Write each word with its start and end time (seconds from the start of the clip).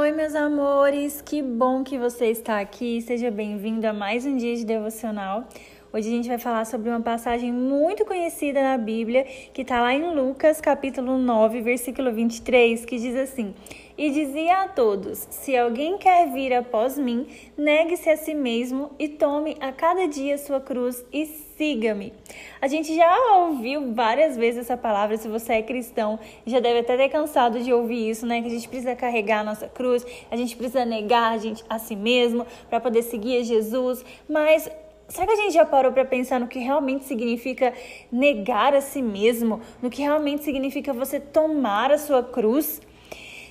Oi, 0.00 0.12
meus 0.12 0.36
amores, 0.36 1.20
que 1.20 1.42
bom 1.42 1.82
que 1.82 1.98
você 1.98 2.26
está 2.26 2.60
aqui. 2.60 3.02
Seja 3.02 3.32
bem-vindo 3.32 3.84
a 3.84 3.92
mais 3.92 4.24
um 4.24 4.36
dia 4.36 4.54
de 4.54 4.64
devocional. 4.64 5.48
Hoje 5.90 6.06
a 6.06 6.10
gente 6.10 6.28
vai 6.28 6.36
falar 6.36 6.66
sobre 6.66 6.90
uma 6.90 7.00
passagem 7.00 7.50
muito 7.50 8.04
conhecida 8.04 8.62
na 8.62 8.76
Bíblia, 8.76 9.24
que 9.54 9.62
está 9.62 9.80
lá 9.80 9.94
em 9.94 10.14
Lucas, 10.14 10.60
capítulo 10.60 11.16
9, 11.16 11.62
versículo 11.62 12.12
23, 12.12 12.84
que 12.84 12.98
diz 12.98 13.16
assim: 13.16 13.54
E 13.96 14.10
dizia 14.10 14.64
a 14.64 14.68
todos: 14.68 15.26
Se 15.30 15.56
alguém 15.56 15.96
quer 15.96 16.30
vir 16.30 16.52
após 16.52 16.98
mim, 16.98 17.26
negue-se 17.56 18.10
a 18.10 18.18
si 18.18 18.34
mesmo 18.34 18.90
e 18.98 19.08
tome 19.08 19.56
a 19.60 19.72
cada 19.72 20.06
dia 20.06 20.36
sua 20.36 20.60
cruz 20.60 21.02
e 21.10 21.24
siga-me. 21.24 22.12
A 22.60 22.68
gente 22.68 22.94
já 22.94 23.38
ouviu 23.38 23.94
várias 23.94 24.36
vezes 24.36 24.60
essa 24.60 24.76
palavra, 24.76 25.16
se 25.16 25.26
você 25.26 25.54
é 25.54 25.62
cristão, 25.62 26.18
já 26.46 26.60
deve 26.60 26.80
até 26.80 26.98
ter 26.98 27.08
cansado 27.08 27.60
de 27.60 27.72
ouvir 27.72 28.10
isso, 28.10 28.26
né? 28.26 28.42
Que 28.42 28.48
a 28.48 28.50
gente 28.50 28.68
precisa 28.68 28.94
carregar 28.94 29.40
a 29.40 29.44
nossa 29.44 29.68
cruz, 29.68 30.04
a 30.30 30.36
gente 30.36 30.54
precisa 30.54 30.84
negar 30.84 31.32
a, 31.32 31.38
gente, 31.38 31.64
a 31.66 31.78
si 31.78 31.96
mesmo 31.96 32.46
para 32.68 32.78
poder 32.78 33.00
seguir 33.00 33.38
a 33.38 33.42
Jesus, 33.42 34.04
mas 34.28 34.70
Será 35.08 35.26
que 35.26 35.32
a 35.32 35.36
gente 35.36 35.54
já 35.54 35.64
parou 35.64 35.90
para 35.90 36.04
pensar 36.04 36.38
no 36.38 36.46
que 36.46 36.58
realmente 36.58 37.04
significa 37.04 37.72
negar 38.12 38.74
a 38.74 38.80
si 38.82 39.00
mesmo? 39.00 39.60
No 39.80 39.88
que 39.88 40.02
realmente 40.02 40.44
significa 40.44 40.92
você 40.92 41.18
tomar 41.18 41.90
a 41.90 41.96
sua 41.96 42.22
cruz? 42.22 42.82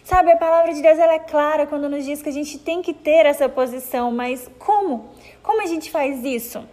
Sabe, 0.04 0.32
a 0.32 0.38
palavra 0.38 0.72
de 0.72 0.82
Deus 0.84 1.00
ela 1.00 1.16
é 1.16 1.20
clara 1.20 1.66
quando 1.66 1.90
nos 1.90 2.06
diz 2.06 2.22
que 2.22 2.30
a 2.30 2.32
gente 2.32 2.60
tem 2.60 2.82
que 2.84 2.94
ter 2.94 3.26
essa 3.26 3.50
posição, 3.50 4.12
mas 4.12 4.50
como? 4.60 5.10
Como 5.42 5.62
a 5.62 5.66
gente 5.66 5.90
faz 5.90 6.24
isso? 6.24 6.64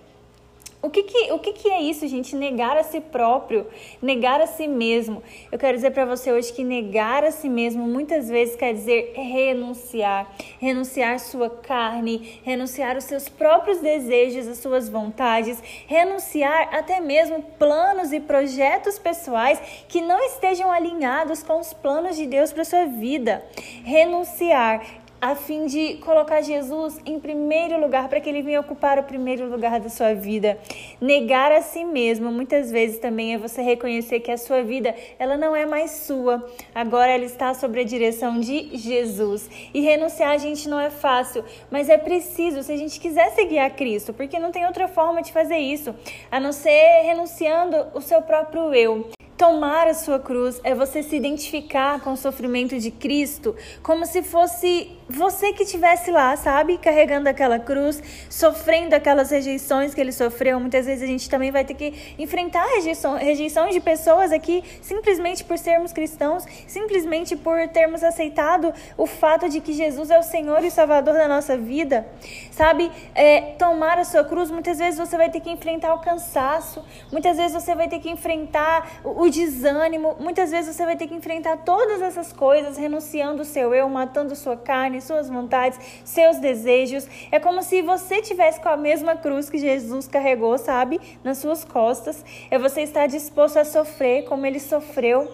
O 0.84 0.90
que, 0.90 1.02
que, 1.02 1.32
o 1.32 1.38
que, 1.38 1.54
que 1.54 1.70
é 1.70 1.80
isso, 1.80 2.06
gente? 2.06 2.36
Negar 2.36 2.76
a 2.76 2.82
si 2.82 3.00
próprio, 3.00 3.66
negar 4.02 4.42
a 4.42 4.46
si 4.46 4.68
mesmo. 4.68 5.22
Eu 5.50 5.58
quero 5.58 5.74
dizer 5.78 5.92
para 5.92 6.04
você 6.04 6.30
hoje 6.30 6.52
que 6.52 6.62
negar 6.62 7.24
a 7.24 7.30
si 7.30 7.48
mesmo 7.48 7.88
muitas 7.88 8.28
vezes 8.28 8.54
quer 8.54 8.74
dizer 8.74 9.14
renunciar, 9.16 10.30
renunciar 10.60 11.18
sua 11.20 11.48
carne, 11.48 12.38
renunciar 12.44 12.98
os 12.98 13.04
seus 13.04 13.30
próprios 13.30 13.78
desejos, 13.80 14.46
as 14.46 14.58
suas 14.58 14.90
vontades, 14.90 15.58
renunciar 15.86 16.74
até 16.74 17.00
mesmo 17.00 17.40
planos 17.58 18.12
e 18.12 18.20
projetos 18.20 18.98
pessoais 18.98 19.58
que 19.88 20.02
não 20.02 20.22
estejam 20.26 20.70
alinhados 20.70 21.42
com 21.42 21.60
os 21.60 21.72
planos 21.72 22.14
de 22.14 22.26
Deus 22.26 22.52
para 22.52 22.62
sua 22.62 22.84
vida. 22.84 23.42
Renunciar 23.84 25.03
a 25.24 25.34
fim 25.34 25.64
de 25.64 25.94
colocar 26.04 26.42
Jesus 26.42 27.00
em 27.06 27.18
primeiro 27.18 27.80
lugar, 27.80 28.10
para 28.10 28.20
que 28.20 28.28
ele 28.28 28.42
venha 28.42 28.60
ocupar 28.60 28.98
o 28.98 29.04
primeiro 29.04 29.48
lugar 29.48 29.80
da 29.80 29.88
sua 29.88 30.12
vida. 30.12 30.58
Negar 31.00 31.50
a 31.50 31.62
si 31.62 31.82
mesmo, 31.82 32.30
muitas 32.30 32.70
vezes 32.70 32.98
também 32.98 33.32
é 33.32 33.38
você 33.38 33.62
reconhecer 33.62 34.20
que 34.20 34.30
a 34.30 34.36
sua 34.36 34.62
vida, 34.62 34.94
ela 35.18 35.38
não 35.38 35.56
é 35.56 35.64
mais 35.64 35.92
sua. 35.92 36.46
Agora 36.74 37.10
ela 37.10 37.24
está 37.24 37.54
sob 37.54 37.80
a 37.80 37.84
direção 37.84 38.38
de 38.38 38.76
Jesus. 38.76 39.48
E 39.72 39.80
renunciar 39.80 40.32
a 40.32 40.36
gente 40.36 40.68
não 40.68 40.78
é 40.78 40.90
fácil, 40.90 41.42
mas 41.70 41.88
é 41.88 41.96
preciso 41.96 42.62
se 42.62 42.72
a 42.72 42.76
gente 42.76 43.00
quiser 43.00 43.30
seguir 43.30 43.60
a 43.60 43.70
Cristo, 43.70 44.12
porque 44.12 44.38
não 44.38 44.52
tem 44.52 44.66
outra 44.66 44.88
forma 44.88 45.22
de 45.22 45.32
fazer 45.32 45.56
isso, 45.56 45.94
a 46.30 46.38
não 46.38 46.52
ser 46.52 47.00
renunciando 47.02 47.86
o 47.94 48.00
seu 48.02 48.20
próprio 48.20 48.74
eu. 48.74 49.08
Tomar 49.36 49.88
a 49.88 49.94
sua 49.94 50.20
cruz 50.20 50.60
é 50.62 50.76
você 50.76 51.02
se 51.02 51.16
identificar 51.16 52.00
com 52.00 52.12
o 52.12 52.16
sofrimento 52.16 52.78
de 52.78 52.92
Cristo, 52.92 53.56
como 53.82 54.06
se 54.06 54.22
fosse 54.22 54.96
você 55.08 55.52
que 55.52 55.64
estivesse 55.64 56.10
lá, 56.12 56.36
sabe? 56.36 56.78
Carregando 56.78 57.28
aquela 57.28 57.58
cruz, 57.58 58.00
sofrendo 58.30 58.94
aquelas 58.94 59.32
rejeições 59.32 59.92
que 59.92 60.00
ele 60.00 60.12
sofreu. 60.12 60.60
Muitas 60.60 60.86
vezes 60.86 61.02
a 61.02 61.06
gente 61.06 61.28
também 61.28 61.50
vai 61.50 61.64
ter 61.64 61.74
que 61.74 62.14
enfrentar 62.16 62.64
rejeição, 62.76 63.16
rejeições 63.16 63.74
de 63.74 63.80
pessoas 63.80 64.30
aqui, 64.30 64.62
simplesmente 64.80 65.42
por 65.42 65.58
sermos 65.58 65.92
cristãos, 65.92 66.44
simplesmente 66.68 67.34
por 67.34 67.68
termos 67.68 68.04
aceitado 68.04 68.72
o 68.96 69.04
fato 69.04 69.48
de 69.48 69.60
que 69.60 69.72
Jesus 69.72 70.10
é 70.10 70.18
o 70.18 70.22
Senhor 70.22 70.64
e 70.64 70.70
Salvador 70.70 71.14
da 71.14 71.26
nossa 71.26 71.56
vida, 71.56 72.06
sabe? 72.52 72.90
É, 73.16 73.40
tomar 73.58 73.98
a 73.98 74.04
sua 74.04 74.22
cruz, 74.22 74.48
muitas 74.48 74.78
vezes 74.78 74.98
você 74.98 75.16
vai 75.16 75.28
ter 75.28 75.40
que 75.40 75.50
enfrentar 75.50 75.92
o 75.92 75.98
cansaço, 75.98 76.84
muitas 77.10 77.36
vezes 77.36 77.52
você 77.52 77.74
vai 77.74 77.88
ter 77.88 77.98
que 77.98 78.08
enfrentar 78.08 79.00
o 79.02 79.23
o 79.24 79.30
desânimo. 79.30 80.16
Muitas 80.20 80.50
vezes 80.50 80.76
você 80.76 80.84
vai 80.84 80.96
ter 80.96 81.06
que 81.06 81.14
enfrentar 81.14 81.58
todas 81.58 82.02
essas 82.02 82.32
coisas, 82.32 82.76
renunciando 82.76 83.42
o 83.42 83.44
seu 83.44 83.74
eu, 83.74 83.88
matando 83.88 84.36
sua 84.36 84.56
carne, 84.56 85.00
suas 85.00 85.28
vontades, 85.28 85.78
seus 86.04 86.38
desejos. 86.38 87.08
É 87.32 87.40
como 87.40 87.62
se 87.62 87.80
você 87.80 88.20
tivesse 88.20 88.60
com 88.60 88.68
a 88.68 88.76
mesma 88.76 89.16
cruz 89.16 89.48
que 89.48 89.58
Jesus 89.58 90.06
carregou, 90.06 90.58
sabe, 90.58 91.00
nas 91.22 91.38
suas 91.38 91.64
costas. 91.64 92.24
É 92.50 92.58
você 92.58 92.82
estar 92.82 93.06
disposto 93.06 93.56
a 93.56 93.64
sofrer 93.64 94.24
como 94.24 94.44
ele 94.44 94.60
sofreu. 94.60 95.30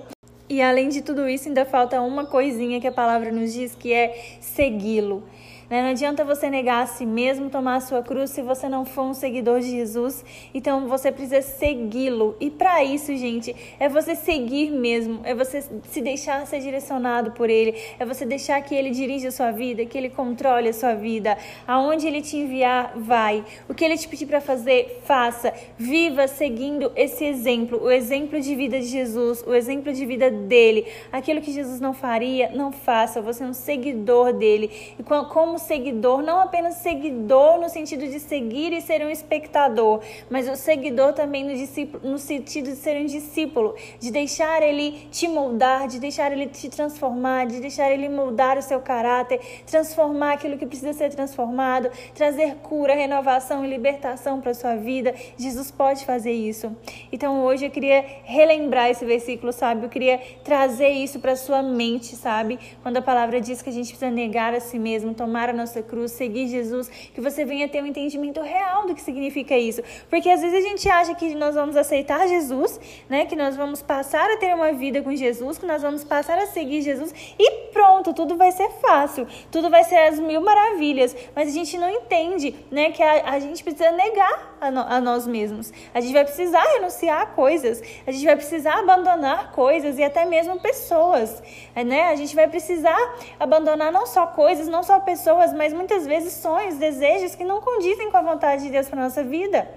E 0.48 0.62
além 0.62 0.88
de 0.88 1.02
tudo 1.02 1.28
isso, 1.28 1.48
ainda 1.48 1.64
falta 1.64 2.00
uma 2.00 2.26
coisinha 2.26 2.80
que 2.80 2.86
a 2.86 2.92
palavra 2.92 3.30
nos 3.30 3.52
diz 3.52 3.74
que 3.74 3.92
é 3.92 4.36
segui-lo. 4.40 5.24
Né? 5.70 5.82
Não 5.82 5.90
adianta 5.90 6.24
você 6.24 6.50
negar 6.50 6.82
a 6.82 6.86
si 6.86 7.06
mesmo, 7.06 7.48
tomar 7.48 7.76
a 7.76 7.80
sua 7.80 8.02
cruz 8.02 8.30
se 8.30 8.42
você 8.42 8.68
não 8.68 8.84
for 8.84 9.02
um 9.02 9.14
seguidor 9.14 9.60
de 9.60 9.70
Jesus. 9.70 10.24
Então 10.52 10.88
você 10.88 11.12
precisa 11.12 11.40
segui-lo. 11.40 12.36
E 12.40 12.50
para 12.50 12.82
isso, 12.82 13.14
gente, 13.16 13.54
é 13.78 13.88
você 13.88 14.16
seguir 14.16 14.70
mesmo, 14.72 15.20
é 15.22 15.32
você 15.32 15.62
se 15.62 16.02
deixar 16.02 16.44
ser 16.46 16.58
direcionado 16.58 17.30
por 17.30 17.48
ele, 17.48 17.76
é 18.00 18.04
você 18.04 18.26
deixar 18.26 18.60
que 18.62 18.74
ele 18.74 18.90
dirija 18.90 19.28
a 19.28 19.30
sua 19.30 19.52
vida, 19.52 19.86
que 19.86 19.96
ele 19.96 20.10
controle 20.10 20.68
a 20.68 20.72
sua 20.72 20.94
vida. 20.94 21.38
Aonde 21.68 22.08
ele 22.08 22.20
te 22.20 22.36
enviar, 22.36 22.94
vai. 22.96 23.44
O 23.68 23.74
que 23.74 23.84
ele 23.84 23.96
te 23.96 24.08
pedir 24.08 24.26
para 24.26 24.40
fazer, 24.40 25.00
faça. 25.04 25.54
Viva 25.78 26.26
seguindo 26.26 26.90
esse 26.96 27.24
exemplo, 27.24 27.80
o 27.80 27.90
exemplo 27.90 28.40
de 28.40 28.56
vida 28.56 28.80
de 28.80 28.86
Jesus, 28.86 29.44
o 29.46 29.54
exemplo 29.54 29.92
de 29.92 30.04
vida 30.04 30.30
dele. 30.32 30.86
Aquilo 31.12 31.40
que 31.40 31.52
Jesus 31.52 31.80
não 31.80 31.94
faria, 31.94 32.50
não 32.50 32.72
faça. 32.72 33.22
Você 33.22 33.44
é 33.44 33.46
um 33.46 33.52
seguidor 33.52 34.32
dele. 34.32 34.68
E 34.98 35.02
como 35.04 35.59
seguidor, 35.60 36.22
não 36.22 36.40
apenas 36.40 36.74
seguidor 36.76 37.58
no 37.60 37.68
sentido 37.68 38.06
de 38.06 38.18
seguir 38.18 38.72
e 38.72 38.80
ser 38.80 39.04
um 39.04 39.10
espectador, 39.10 40.00
mas 40.28 40.48
o 40.48 40.56
seguidor 40.56 41.12
também 41.12 41.44
no, 41.44 41.54
discípulo, 41.54 42.10
no 42.10 42.18
sentido 42.18 42.70
de 42.70 42.76
ser 42.76 43.00
um 43.00 43.06
discípulo, 43.06 43.74
de 43.98 44.10
deixar 44.10 44.62
ele 44.62 45.08
te 45.10 45.28
moldar, 45.28 45.86
de 45.86 45.98
deixar 45.98 46.32
ele 46.32 46.46
te 46.46 46.68
transformar, 46.68 47.46
de 47.46 47.60
deixar 47.60 47.90
ele 47.90 48.08
moldar 48.08 48.58
o 48.58 48.62
seu 48.62 48.80
caráter, 48.80 49.40
transformar 49.66 50.34
aquilo 50.34 50.58
que 50.58 50.66
precisa 50.66 50.92
ser 50.92 51.10
transformado, 51.10 51.90
trazer 52.14 52.56
cura, 52.56 52.94
renovação 52.94 53.64
e 53.64 53.68
libertação 53.68 54.40
para 54.40 54.54
sua 54.54 54.76
vida. 54.76 55.14
Jesus 55.36 55.70
pode 55.70 56.04
fazer 56.04 56.32
isso. 56.32 56.74
Então 57.12 57.42
hoje 57.44 57.66
eu 57.66 57.70
queria 57.70 58.04
relembrar 58.24 58.90
esse 58.90 59.04
versículo, 59.04 59.52
sabe? 59.52 59.84
Eu 59.84 59.90
queria 59.90 60.20
trazer 60.44 60.90
isso 60.90 61.20
para 61.20 61.36
sua 61.36 61.62
mente, 61.62 62.16
sabe? 62.16 62.58
Quando 62.82 62.96
a 62.96 63.02
palavra 63.02 63.40
diz 63.40 63.62
que 63.62 63.70
a 63.70 63.72
gente 63.72 63.88
precisa 63.88 64.10
negar 64.10 64.54
a 64.54 64.60
si 64.60 64.78
mesmo, 64.78 65.14
tomar 65.14 65.49
a 65.50 65.52
nossa 65.52 65.82
cruz, 65.82 66.12
seguir 66.12 66.48
Jesus, 66.48 66.88
que 66.88 67.20
você 67.20 67.44
venha 67.44 67.68
ter 67.68 67.82
um 67.82 67.86
entendimento 67.86 68.40
real 68.40 68.86
do 68.86 68.94
que 68.94 69.02
significa 69.02 69.56
isso. 69.56 69.82
Porque 70.08 70.28
às 70.28 70.40
vezes 70.40 70.64
a 70.64 70.68
gente 70.68 70.88
acha 70.88 71.14
que 71.14 71.34
nós 71.34 71.54
vamos 71.54 71.76
aceitar 71.76 72.26
Jesus, 72.28 72.80
né? 73.08 73.26
Que 73.26 73.36
nós 73.36 73.56
vamos 73.56 73.82
passar 73.82 74.30
a 74.30 74.36
ter 74.36 74.54
uma 74.54 74.72
vida 74.72 75.02
com 75.02 75.14
Jesus, 75.14 75.58
que 75.58 75.66
nós 75.66 75.82
vamos 75.82 76.04
passar 76.04 76.38
a 76.38 76.46
seguir 76.46 76.82
Jesus 76.82 77.12
e 77.38 77.70
pronto, 77.72 78.12
tudo 78.12 78.36
vai 78.36 78.52
ser 78.52 78.68
fácil, 78.80 79.26
tudo 79.50 79.70
vai 79.70 79.84
ser 79.84 79.96
as 79.96 80.18
mil 80.18 80.40
maravilhas. 80.40 81.16
Mas 81.34 81.48
a 81.48 81.52
gente 81.52 81.78
não 81.78 81.88
entende, 81.88 82.54
né? 82.70 82.90
Que 82.90 83.02
a, 83.02 83.30
a 83.32 83.38
gente 83.38 83.62
precisa 83.62 83.90
negar 83.92 84.56
a, 84.60 84.70
no, 84.70 84.80
a 84.80 85.00
nós 85.00 85.26
mesmos. 85.26 85.72
A 85.94 86.00
gente 86.00 86.12
vai 86.12 86.24
precisar 86.24 86.62
renunciar 86.74 87.22
a 87.22 87.26
coisas, 87.26 87.82
a 88.06 88.12
gente 88.12 88.24
vai 88.24 88.36
precisar 88.36 88.78
abandonar 88.78 89.52
coisas 89.52 89.98
e 89.98 90.04
até 90.04 90.24
mesmo 90.24 90.60
pessoas, 90.60 91.42
né? 91.74 92.10
A 92.10 92.16
gente 92.16 92.34
vai 92.34 92.48
precisar 92.48 92.98
abandonar 93.38 93.90
não 93.90 94.06
só 94.06 94.26
coisas, 94.26 94.68
não 94.68 94.82
só 94.82 95.00
pessoas, 95.00 95.39
pessoas, 95.40 95.52
mas 95.54 95.72
muitas 95.72 96.06
vezes 96.06 96.34
sonhos, 96.34 96.76
desejos 96.76 97.34
que 97.34 97.44
não 97.44 97.60
condizem 97.60 98.10
com 98.10 98.16
a 98.16 98.22
vontade 98.22 98.64
de 98.64 98.70
Deus 98.70 98.88
para 98.88 99.02
nossa 99.02 99.22
vida. 99.22 99.68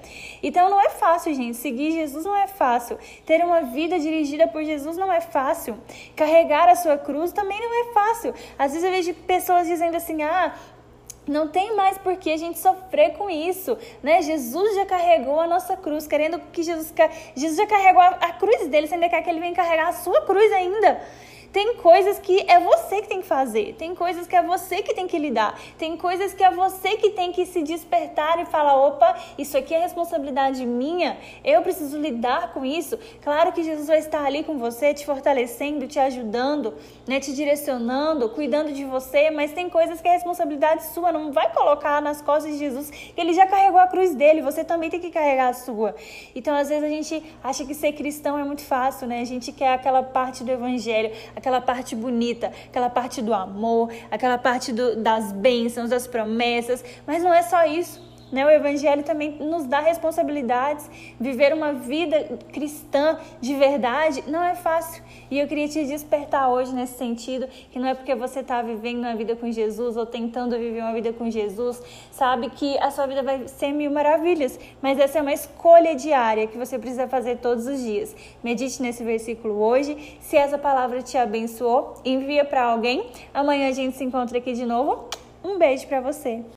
Então 0.41 0.69
não 0.69 0.79
é 0.81 0.90
fácil, 0.90 1.34
gente. 1.34 1.57
Seguir 1.57 1.91
Jesus 1.91 2.25
não 2.25 2.35
é 2.35 2.47
fácil. 2.47 2.97
Ter 3.25 3.44
uma 3.44 3.62
vida 3.62 3.97
dirigida 4.00 4.47
por 4.47 4.63
Jesus 4.63 4.97
não 4.97 5.12
é 5.12 5.22
fácil. 5.22 5.78
Carregar 6.16 6.68
a 6.68 6.75
sua 6.75 6.97
cruz 6.97 7.31
também 7.31 7.59
não 7.59 7.81
é 7.81 7.94
fácil. 7.94 8.34
Às 8.57 8.73
vezes 8.73 8.84
eu 8.84 8.91
vejo 8.91 9.13
pessoas 9.25 9.68
dizendo 9.68 9.96
assim: 9.96 10.22
"Ah, 10.22 10.53
não 11.26 11.47
tem 11.47 11.73
mais 11.76 11.97
por 11.97 12.17
que 12.17 12.32
a 12.32 12.37
gente 12.37 12.59
sofrer 12.59 13.14
com 13.14 13.29
isso, 13.29 13.78
né? 14.02 14.22
Jesus 14.22 14.76
já 14.76 14.85
carregou 14.85 15.40
a 15.40 15.47
nossa 15.47 15.78
cruz, 15.78 16.05
querendo 16.05 16.37
que 16.52 16.64
Jesus 16.64 16.93
Jesus 17.35 17.58
já 17.58 17.67
carregou 17.67 18.02
a, 18.02 18.08
a 18.08 18.34
cruz 18.34 18.67
dele, 18.67 18.87
quer 18.87 19.22
que 19.22 19.29
ele 19.29 19.40
venha 19.40 19.55
carregar 19.55 19.87
a 19.87 19.93
sua 19.93 20.22
cruz 20.26 20.52
ainda. 20.52 21.02
Tem 21.53 21.76
coisas 21.76 22.17
que 22.17 22.44
é 22.50 22.59
você 22.59 23.03
que 23.03 23.08
tem 23.08 23.22
que 23.22 23.28
fazer, 23.28 23.76
tem 23.78 23.94
coisas 23.94 24.26
que 24.26 24.35
é 24.35 24.41
você 24.41 24.82
que 24.82 24.96
tem 24.96 25.05
que 25.05 25.20
lidar, 25.20 25.55
tem 25.78 25.96
coisas 25.96 26.34
que 26.34 26.44
é 26.44 26.50
você 26.50 26.97
que 26.97 27.11
tem 27.11 27.32
que 27.32 27.46
se 27.46 27.61
despertar 27.61 28.40
e 28.40 28.46
falar: 28.46 28.76
opa, 28.76 29.16
isso 29.38 29.55
aqui 29.55 29.72
é 29.76 29.79
responsabilidade 29.79 30.66
minha, 30.66 31.16
eu 31.46 31.61
preciso 31.61 31.96
lidar 32.00 32.52
com 32.53 32.66
isso. 32.66 32.97
Claro 33.22 33.52
que 33.52 33.61
Jesus 33.61 33.85
vai 33.85 34.00
estar 34.00 34.26
ali 34.26 34.44
com 34.44 34.58
você, 34.58 34.96
te 34.96 35.05
fortalecendo, 35.05 35.85
te 35.85 36.00
ajudando, 36.00 36.73
né, 37.08 37.20
te 37.20 37.32
direcionando, 37.35 38.29
cuidando 38.29 38.73
de 38.73 38.84
você, 38.84 39.29
mas 39.29 39.53
tem 39.53 39.70
coisas 39.70 40.02
que 40.02 40.08
é 40.08 40.14
responsabilidade 40.14 40.85
sua, 40.88 41.11
não 41.11 41.32
vai 41.32 41.53
colocar 41.53 42.02
nas 42.02 42.20
costas 42.20 42.53
de 42.53 42.58
Jesus, 42.58 42.90
que 42.90 43.22
ele 43.22 43.34
já 43.34 43.46
carregou 43.46 43.79
a 43.79 43.88
cruz 43.88 44.16
dele, 44.16 44.41
você 44.41 44.64
também 44.64 44.90
tem 44.90 44.99
que 44.99 45.11
carregar 45.11 45.49
a 45.49 45.53
sua. 45.53 45.94
Então, 46.34 46.56
às 46.56 46.70
vezes 46.70 46.84
a 46.84 46.90
gente 46.90 47.23
acha 47.44 47.64
que 47.64 47.76
ser 47.76 47.91
cristão 47.91 48.40
é 48.40 48.44
muito 48.44 48.64
fácil, 48.64 49.06
né? 49.06 49.22
A 49.22 49.26
gente 49.26 49.52
quer 49.52 49.73
aquela 49.73 50.02
parte 50.02 50.44
do 50.44 50.52
evangelho, 50.52 51.11
aquela 51.43 51.59
parte 51.59 51.93
bonita, 51.93 52.53
aquela 52.69 52.90
parte 52.90 53.22
do 53.22 53.34
amor, 53.34 53.91
aquela 54.09 54.37
parte 54.37 54.72
do, 54.72 54.95
das 54.95 55.34
bênçãos, 55.34 55.90
das 55.90 56.07
promessas, 56.07 56.84
mas 57.05 57.22
não 57.22 57.34
é 57.34 57.43
só 57.43 57.66
isso. 57.66 58.01
Né? 58.34 58.44
O 58.44 58.50
Evangelho 58.50 59.03
também 59.03 59.38
nos 59.40 59.68
dá 59.68 59.80
responsabilidades. 59.80 60.90
Viver 61.20 61.53
uma 61.53 61.72
vida 61.72 62.40
cristã 62.52 63.20
de 63.40 63.53
verdade 63.53 64.24
não 64.26 64.44
é 64.44 64.56
fácil. 64.56 65.03
E 65.30 65.40
eu 65.40 65.47
queria 65.47 65.68
te 65.68 65.85
despertar 65.85 66.50
hoje 66.50 66.74
nesse 66.74 66.97
sentido, 66.97 67.47
que 67.72 67.78
não 67.78 67.88
é 67.88 67.94
porque 67.94 68.16
você 68.16 68.40
está 68.40 68.64
vivendo 68.64 69.02
uma 69.02 69.16
vida 69.16 69.35
com 69.35 69.52
Jesus 69.52 69.96
ou 69.96 70.06
tentando 70.08 70.58
viver 70.58 70.82
uma 70.82 70.94
vida 70.94 71.14
com 71.14 71.30
Jesus, 71.30 71.80
sabe 72.12 72.50
que 72.50 72.76
a 72.80 72.90
sua 72.90 73.06
vida 73.06 73.22
vai 73.22 73.47
ser 73.47 73.72
mil 73.72 73.91
maravilhas. 73.91 74.59
Mas 74.82 74.97
essa 74.97 75.20
é 75.20 75.22
uma 75.22 75.34
escolha 75.34 75.96
diária 75.96 76.47
que 76.47 76.58
você 76.58 76.80
precisa 76.80 77.08
fazer 77.08 77.38
todos 77.38 77.68
os 77.68 77.80
dias. 77.84 78.16
Medite 78.44 78.82
nesse 78.82 79.03
versículo 79.03 79.62
hoje. 79.62 80.18
Se 80.20 80.35
essa 80.35 80.58
palavra 80.58 81.03
te 81.03 81.20
abençoou, 81.20 81.94
envia 82.03 82.44
para 82.44 82.64
alguém. 82.64 83.06
Amanhã 83.32 83.70
a 83.70 83.74
gente 83.74 83.96
se 83.96 84.03
encontra 84.03 84.40
aqui 84.40 84.53
de 84.53 84.66
novo. 84.66 85.08
Um 85.44 85.59
beijo 85.59 85.85
para 85.88 86.02
você. 86.02 86.44